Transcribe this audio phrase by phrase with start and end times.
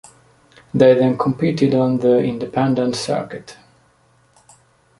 [0.73, 3.55] They then competed on the Independent Circuit.